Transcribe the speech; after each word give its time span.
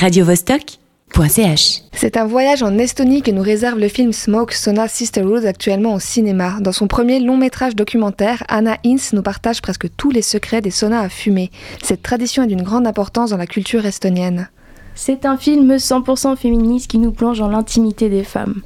radiovostok.ch. 0.00 1.82
C'est 1.92 2.16
un 2.16 2.24
voyage 2.24 2.62
en 2.62 2.78
Estonie 2.78 3.20
que 3.20 3.30
nous 3.30 3.42
réserve 3.42 3.78
le 3.78 3.88
film 3.88 4.14
Smoke 4.14 4.54
Sona 4.54 4.88
Sisterhood 4.88 5.44
actuellement 5.44 5.92
au 5.92 6.00
cinéma. 6.00 6.56
Dans 6.60 6.72
son 6.72 6.86
premier 6.86 7.20
long 7.20 7.36
métrage 7.36 7.76
documentaire, 7.76 8.42
Anna 8.48 8.78
Hinz 8.82 9.12
nous 9.12 9.20
partage 9.20 9.60
presque 9.60 9.94
tous 9.98 10.10
les 10.10 10.22
secrets 10.22 10.62
des 10.62 10.70
saunas 10.70 11.02
à 11.02 11.10
fumer. 11.10 11.50
Cette 11.82 12.00
tradition 12.00 12.44
est 12.44 12.46
d'une 12.46 12.62
grande 12.62 12.86
importance 12.86 13.28
dans 13.28 13.36
la 13.36 13.46
culture 13.46 13.84
estonienne. 13.84 14.48
C'est 14.94 15.26
un 15.26 15.36
film 15.36 15.76
100% 15.76 16.34
féministe 16.34 16.90
qui 16.90 16.96
nous 16.96 17.12
plonge 17.12 17.40
dans 17.40 17.50
l'intimité 17.50 18.08
des 18.08 18.24
femmes. 18.24 18.62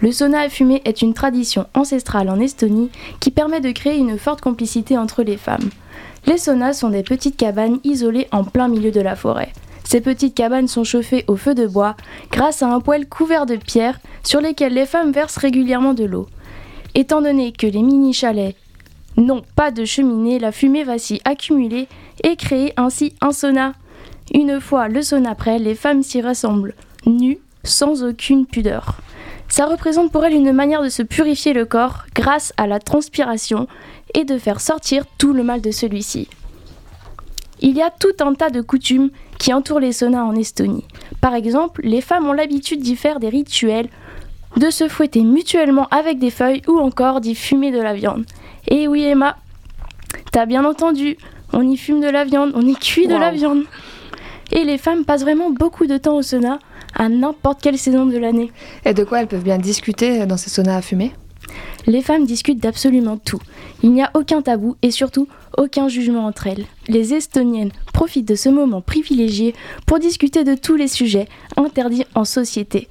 Le 0.00 0.10
sauna 0.10 0.40
à 0.40 0.48
fumer 0.48 0.80
est 0.86 1.02
une 1.02 1.12
tradition 1.12 1.66
ancestrale 1.74 2.30
en 2.30 2.40
Estonie 2.40 2.90
qui 3.20 3.30
permet 3.30 3.60
de 3.60 3.72
créer 3.72 3.98
une 3.98 4.16
forte 4.16 4.40
complicité 4.40 4.96
entre 4.96 5.22
les 5.22 5.36
femmes. 5.36 5.68
Les 6.24 6.38
saunas 6.38 6.72
sont 6.72 6.88
des 6.88 7.02
petites 7.02 7.36
cabanes 7.36 7.78
isolées 7.84 8.26
en 8.32 8.42
plein 8.42 8.68
milieu 8.68 8.90
de 8.90 9.02
la 9.02 9.16
forêt. 9.16 9.52
Ces 9.88 10.02
petites 10.02 10.34
cabanes 10.34 10.68
sont 10.68 10.84
chauffées 10.84 11.24
au 11.28 11.36
feu 11.36 11.54
de 11.54 11.66
bois 11.66 11.96
grâce 12.30 12.62
à 12.62 12.68
un 12.68 12.78
poêle 12.78 13.08
couvert 13.08 13.46
de 13.46 13.56
pierres 13.56 13.98
sur 14.22 14.42
lesquelles 14.42 14.74
les 14.74 14.84
femmes 14.84 15.12
versent 15.12 15.38
régulièrement 15.38 15.94
de 15.94 16.04
l'eau. 16.04 16.26
Étant 16.94 17.22
donné 17.22 17.52
que 17.52 17.66
les 17.66 17.80
mini-chalets 17.80 18.54
n'ont 19.16 19.42
pas 19.56 19.70
de 19.70 19.86
cheminée, 19.86 20.38
la 20.38 20.52
fumée 20.52 20.84
va 20.84 20.98
s'y 20.98 21.22
accumuler 21.24 21.88
et 22.22 22.36
créer 22.36 22.74
ainsi 22.76 23.14
un 23.22 23.32
sauna. 23.32 23.72
Une 24.34 24.60
fois 24.60 24.88
le 24.88 25.00
sauna 25.00 25.34
prêt, 25.34 25.58
les 25.58 25.74
femmes 25.74 26.02
s'y 26.02 26.20
rassemblent, 26.20 26.74
nues, 27.06 27.38
sans 27.64 28.04
aucune 28.04 28.44
pudeur. 28.44 28.98
Ça 29.48 29.64
représente 29.64 30.12
pour 30.12 30.22
elles 30.22 30.34
une 30.34 30.52
manière 30.52 30.82
de 30.82 30.90
se 30.90 31.02
purifier 31.02 31.54
le 31.54 31.64
corps 31.64 32.04
grâce 32.14 32.52
à 32.58 32.66
la 32.66 32.78
transpiration 32.78 33.66
et 34.12 34.26
de 34.26 34.36
faire 34.36 34.60
sortir 34.60 35.06
tout 35.16 35.32
le 35.32 35.44
mal 35.44 35.62
de 35.62 35.70
celui-ci. 35.70 36.28
Il 37.60 37.76
y 37.76 37.82
a 37.82 37.90
tout 37.90 38.14
un 38.20 38.34
tas 38.34 38.50
de 38.50 38.60
coutumes 38.60 39.10
qui 39.38 39.52
entourent 39.52 39.80
les 39.80 39.92
saunas 39.92 40.22
en 40.22 40.34
Estonie. 40.34 40.84
Par 41.20 41.34
exemple, 41.34 41.80
les 41.84 42.00
femmes 42.00 42.26
ont 42.26 42.32
l'habitude 42.32 42.80
d'y 42.80 42.96
faire 42.96 43.20
des 43.20 43.28
rituels, 43.28 43.88
de 44.56 44.70
se 44.70 44.88
fouetter 44.88 45.22
mutuellement 45.22 45.86
avec 45.90 46.18
des 46.18 46.30
feuilles 46.30 46.62
ou 46.68 46.78
encore 46.78 47.20
d'y 47.20 47.34
fumer 47.34 47.70
de 47.70 47.80
la 47.80 47.94
viande. 47.94 48.24
Et 48.66 48.88
oui 48.88 49.04
Emma, 49.04 49.36
t'as 50.32 50.46
bien 50.46 50.64
entendu, 50.64 51.16
on 51.52 51.68
y 51.68 51.76
fume 51.76 52.00
de 52.00 52.08
la 52.08 52.24
viande, 52.24 52.52
on 52.54 52.66
y 52.66 52.74
cuit 52.74 53.06
de 53.06 53.16
la 53.16 53.30
viande. 53.30 53.64
Et 54.52 54.64
les 54.64 54.78
femmes 54.78 55.04
passent 55.04 55.22
vraiment 55.22 55.50
beaucoup 55.50 55.86
de 55.86 55.98
temps 55.98 56.16
au 56.16 56.22
sauna 56.22 56.58
à 56.94 57.08
n'importe 57.08 57.60
quelle 57.60 57.78
saison 57.78 58.06
de 58.06 58.16
l'année. 58.16 58.50
Et 58.84 58.94
de 58.94 59.04
quoi 59.04 59.20
elles 59.20 59.26
peuvent 59.26 59.44
bien 59.44 59.58
discuter 59.58 60.24
dans 60.26 60.36
ces 60.36 60.50
saunas 60.50 60.76
à 60.76 60.82
fumer? 60.82 61.12
Les 61.86 62.02
femmes 62.02 62.26
discutent 62.26 62.62
d'absolument 62.62 63.16
tout. 63.16 63.40
Il 63.82 63.92
n'y 63.92 64.02
a 64.02 64.10
aucun 64.14 64.42
tabou 64.42 64.76
et 64.82 64.90
surtout 64.90 65.28
aucun 65.56 65.88
jugement 65.88 66.26
entre 66.26 66.46
elles. 66.46 66.66
Les 66.88 67.14
Estoniennes 67.14 67.72
profitent 67.92 68.28
de 68.28 68.34
ce 68.34 68.48
moment 68.48 68.80
privilégié 68.80 69.54
pour 69.86 69.98
discuter 69.98 70.44
de 70.44 70.54
tous 70.54 70.76
les 70.76 70.88
sujets 70.88 71.28
interdits 71.56 72.04
en 72.14 72.24
société. 72.24 72.88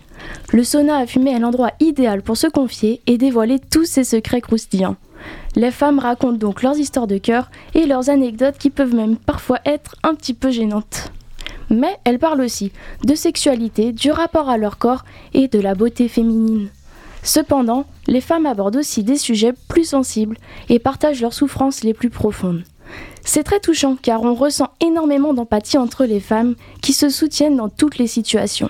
Le 0.52 0.64
sauna 0.64 0.98
à 0.98 1.06
fumer 1.06 1.32
est 1.32 1.40
l'endroit 1.40 1.74
idéal 1.80 2.22
pour 2.22 2.38
se 2.38 2.48
confier 2.48 3.02
et 3.08 3.18
dévoiler 3.18 3.60
tous 3.60 3.86
ses 3.86 4.04
secrets 4.04 4.42
croustillants. 4.42 4.96
Les 5.56 5.72
femmes 5.72 6.00
racontent 6.00 6.38
donc 6.38 6.62
leurs 6.62 6.78
histoires 6.78 7.08
de 7.08 7.18
cœur 7.18 7.50
et 7.74 7.86
leurs 7.86 8.10
anecdotes 8.10 8.58
qui 8.58 8.70
peuvent 8.70 8.96
même 8.96 9.18
parfois 9.18 9.60
être 9.66 9.96
un 10.04 10.16
petit 10.16 10.34
peu 10.34 10.52
gênantes. 10.52 11.12
Mais 11.70 11.98
elles 12.06 12.20
parlent 12.20 12.42
aussi 12.42 12.72
de 13.04 13.16
sexualité, 13.16 13.92
du 13.92 14.12
rapport 14.12 14.50
à 14.50 14.58
leur 14.58 14.78
corps 14.78 15.04
et 15.34 15.48
de 15.48 15.60
la 15.60 15.76
beauté 15.76 16.08
féminine. 16.08 16.70
Cependant, 17.24 17.86
les 18.08 18.22
femmes 18.22 18.46
abordent 18.46 18.78
aussi 18.78 19.04
des 19.04 19.18
sujets 19.18 19.54
plus 19.68 19.86
sensibles 19.86 20.38
et 20.70 20.80
partagent 20.80 21.22
leurs 21.22 21.34
souffrances 21.34 21.84
les 21.84 21.94
plus 21.94 22.10
profondes. 22.10 22.64
C'est 23.24 23.44
très 23.44 23.60
touchant 23.60 23.98
car 24.02 24.22
on 24.24 24.34
ressent 24.34 24.70
énormément 24.80 25.34
d'empathie 25.34 25.78
entre 25.78 26.06
les 26.06 26.22
femmes 26.22 26.56
qui 26.82 26.94
se 26.94 27.10
soutiennent 27.10 27.58
dans 27.58 27.70
toutes 27.70 27.98
les 27.98 28.08
situations. 28.08 28.70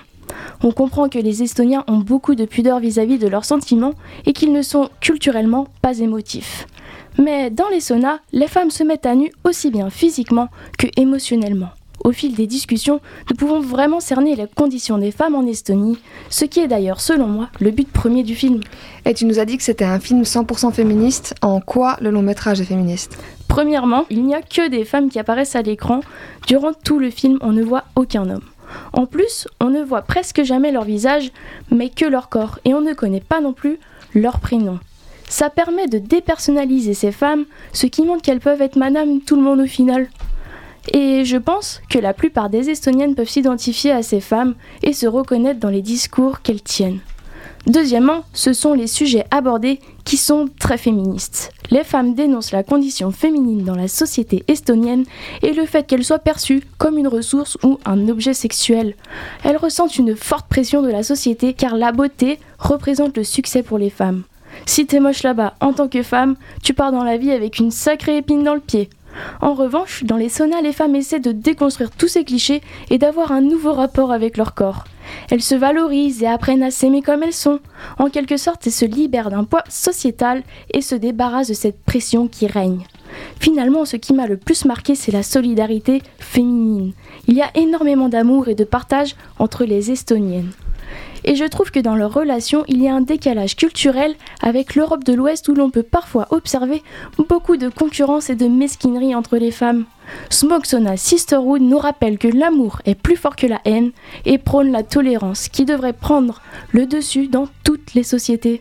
On 0.62 0.72
comprend 0.72 1.08
que 1.08 1.18
les 1.18 1.42
Estoniens 1.42 1.84
ont 1.86 1.98
beaucoup 1.98 2.34
de 2.34 2.44
pudeur 2.44 2.80
vis-à-vis 2.80 3.18
de 3.18 3.28
leurs 3.28 3.44
sentiments 3.44 3.94
et 4.26 4.32
qu'ils 4.32 4.52
ne 4.52 4.62
sont 4.62 4.90
culturellement 5.00 5.68
pas 5.80 6.00
émotifs. 6.00 6.66
Mais 7.18 7.50
dans 7.50 7.68
les 7.68 7.80
saunas, 7.80 8.18
les 8.32 8.48
femmes 8.48 8.70
se 8.70 8.82
mettent 8.82 9.06
à 9.06 9.14
nu 9.14 9.32
aussi 9.44 9.70
bien 9.70 9.90
physiquement 9.90 10.48
que 10.78 10.86
émotionnellement. 10.96 11.70
Au 12.04 12.12
fil 12.12 12.34
des 12.34 12.46
discussions, 12.46 13.00
nous 13.28 13.36
pouvons 13.36 13.60
vraiment 13.60 14.00
cerner 14.00 14.36
les 14.36 14.46
conditions 14.46 14.98
des 14.98 15.10
femmes 15.10 15.34
en 15.34 15.46
Estonie, 15.46 15.98
ce 16.30 16.44
qui 16.44 16.60
est 16.60 16.68
d'ailleurs, 16.68 17.00
selon 17.00 17.26
moi, 17.26 17.48
le 17.60 17.70
but 17.70 17.90
premier 17.90 18.22
du 18.22 18.34
film. 18.34 18.60
Et 19.04 19.14
tu 19.14 19.24
nous 19.24 19.38
as 19.38 19.44
dit 19.44 19.56
que 19.56 19.62
c'était 19.62 19.84
un 19.84 20.00
film 20.00 20.22
100% 20.22 20.72
féministe. 20.72 21.34
En 21.42 21.60
quoi 21.60 21.96
le 22.00 22.10
long 22.10 22.22
métrage 22.22 22.60
est 22.60 22.64
féministe? 22.64 23.18
Premièrement, 23.48 24.04
il 24.10 24.24
n'y 24.24 24.34
a 24.34 24.42
que 24.42 24.68
des 24.68 24.84
femmes 24.84 25.08
qui 25.08 25.18
apparaissent 25.18 25.56
à 25.56 25.62
l'écran. 25.62 26.00
Durant 26.46 26.72
tout 26.72 26.98
le 26.98 27.10
film, 27.10 27.38
on 27.40 27.52
ne 27.52 27.62
voit 27.62 27.84
aucun 27.96 28.28
homme. 28.30 28.44
En 28.92 29.06
plus, 29.06 29.48
on 29.60 29.70
ne 29.70 29.82
voit 29.82 30.02
presque 30.02 30.42
jamais 30.42 30.72
leur 30.72 30.84
visage, 30.84 31.32
mais 31.70 31.88
que 31.88 32.04
leur 32.04 32.28
corps, 32.28 32.58
et 32.64 32.74
on 32.74 32.80
ne 32.80 32.92
connaît 32.92 33.20
pas 33.20 33.40
non 33.40 33.52
plus 33.52 33.78
leur 34.14 34.40
prénom. 34.40 34.78
Ça 35.28 35.50
permet 35.50 35.88
de 35.88 35.98
dépersonnaliser 35.98 36.94
ces 36.94 37.12
femmes, 37.12 37.44
ce 37.72 37.86
qui 37.86 38.02
montre 38.02 38.22
qu'elles 38.22 38.40
peuvent 38.40 38.62
être 38.62 38.76
madame 38.76 39.20
tout 39.20 39.36
le 39.36 39.42
monde 39.42 39.60
au 39.60 39.66
final. 39.66 40.08
Et 40.92 41.24
je 41.24 41.36
pense 41.36 41.80
que 41.90 41.98
la 41.98 42.14
plupart 42.14 42.50
des 42.50 42.70
Estoniennes 42.70 43.14
peuvent 43.14 43.28
s'identifier 43.28 43.92
à 43.92 44.02
ces 44.02 44.20
femmes 44.20 44.54
et 44.82 44.92
se 44.92 45.06
reconnaître 45.06 45.60
dans 45.60 45.68
les 45.68 45.82
discours 45.82 46.40
qu'elles 46.42 46.62
tiennent. 46.62 47.00
Deuxièmement, 47.66 48.24
ce 48.32 48.54
sont 48.54 48.72
les 48.72 48.86
sujets 48.86 49.26
abordés 49.30 49.80
qui 50.04 50.16
sont 50.16 50.48
très 50.58 50.78
féministes. 50.78 51.52
Les 51.70 51.84
femmes 51.84 52.14
dénoncent 52.14 52.52
la 52.52 52.62
condition 52.62 53.10
féminine 53.10 53.62
dans 53.62 53.74
la 53.74 53.88
société 53.88 54.42
estonienne 54.48 55.04
et 55.42 55.52
le 55.52 55.66
fait 55.66 55.86
qu'elle 55.86 56.04
soit 56.04 56.18
perçue 56.18 56.62
comme 56.78 56.96
une 56.96 57.08
ressource 57.08 57.58
ou 57.62 57.78
un 57.84 58.08
objet 58.08 58.32
sexuel. 58.32 58.94
Elles 59.44 59.58
ressentent 59.58 59.98
une 59.98 60.16
forte 60.16 60.48
pression 60.48 60.80
de 60.80 60.88
la 60.88 61.02
société 61.02 61.52
car 61.52 61.76
la 61.76 61.92
beauté 61.92 62.38
représente 62.58 63.16
le 63.18 63.24
succès 63.24 63.62
pour 63.62 63.76
les 63.76 63.90
femmes. 63.90 64.22
Si 64.64 64.86
t'es 64.86 65.00
moche 65.00 65.22
là-bas 65.22 65.54
en 65.60 65.74
tant 65.74 65.88
que 65.88 66.02
femme, 66.02 66.36
tu 66.62 66.72
pars 66.72 66.92
dans 66.92 67.04
la 67.04 67.18
vie 67.18 67.32
avec 67.32 67.58
une 67.58 67.70
sacrée 67.70 68.16
épine 68.16 68.44
dans 68.44 68.54
le 68.54 68.60
pied. 68.60 68.88
En 69.40 69.54
revanche, 69.54 70.04
dans 70.04 70.16
les 70.16 70.28
saunas, 70.28 70.60
les 70.60 70.72
femmes 70.72 70.96
essaient 70.96 71.20
de 71.20 71.32
déconstruire 71.32 71.90
tous 71.90 72.08
ces 72.08 72.24
clichés 72.24 72.62
et 72.90 72.98
d'avoir 72.98 73.32
un 73.32 73.40
nouveau 73.40 73.72
rapport 73.72 74.12
avec 74.12 74.36
leur 74.36 74.54
corps. 74.54 74.84
Elles 75.30 75.42
se 75.42 75.54
valorisent 75.54 76.22
et 76.22 76.26
apprennent 76.26 76.62
à 76.62 76.70
s'aimer 76.70 77.02
comme 77.02 77.22
elles 77.22 77.32
sont. 77.32 77.60
En 77.98 78.10
quelque 78.10 78.36
sorte, 78.36 78.66
elles 78.66 78.72
se 78.72 78.84
libèrent 78.84 79.30
d'un 79.30 79.44
poids 79.44 79.64
sociétal 79.68 80.42
et 80.72 80.82
se 80.82 80.94
débarrassent 80.94 81.48
de 81.48 81.54
cette 81.54 81.82
pression 81.84 82.28
qui 82.28 82.46
règne. 82.46 82.84
Finalement, 83.40 83.84
ce 83.84 83.96
qui 83.96 84.12
m'a 84.12 84.26
le 84.26 84.36
plus 84.36 84.64
marqué, 84.64 84.94
c'est 84.94 85.12
la 85.12 85.22
solidarité 85.22 86.02
féminine. 86.18 86.92
Il 87.26 87.34
y 87.34 87.42
a 87.42 87.50
énormément 87.56 88.08
d'amour 88.08 88.48
et 88.48 88.54
de 88.54 88.64
partage 88.64 89.16
entre 89.38 89.64
les 89.64 89.90
Estoniennes. 89.90 90.52
Et 91.24 91.34
je 91.34 91.44
trouve 91.44 91.70
que 91.70 91.80
dans 91.80 91.96
leur 91.96 92.12
relation, 92.12 92.64
il 92.68 92.82
y 92.82 92.88
a 92.88 92.94
un 92.94 93.00
décalage 93.00 93.56
culturel 93.56 94.14
avec 94.40 94.74
l'Europe 94.74 95.04
de 95.04 95.12
l'Ouest 95.12 95.48
où 95.48 95.54
l'on 95.54 95.70
peut 95.70 95.82
parfois 95.82 96.26
observer 96.30 96.82
beaucoup 97.28 97.56
de 97.56 97.68
concurrence 97.68 98.30
et 98.30 98.36
de 98.36 98.46
mesquinerie 98.46 99.14
entre 99.14 99.36
les 99.36 99.50
femmes. 99.50 99.84
Smoke 100.30 100.66
Sona 100.66 100.96
Sisterhood 100.96 101.60
nous 101.60 101.78
rappelle 101.78 102.18
que 102.18 102.28
l'amour 102.28 102.80
est 102.86 102.94
plus 102.94 103.16
fort 103.16 103.36
que 103.36 103.46
la 103.46 103.60
haine 103.64 103.90
et 104.24 104.38
prône 104.38 104.72
la 104.72 104.82
tolérance 104.82 105.48
qui 105.48 105.64
devrait 105.64 105.92
prendre 105.92 106.40
le 106.72 106.86
dessus 106.86 107.28
dans 107.28 107.48
toutes 107.64 107.94
les 107.94 108.04
sociétés. 108.04 108.60